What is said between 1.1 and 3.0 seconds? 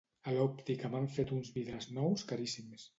fet uns vidres nous caríssims.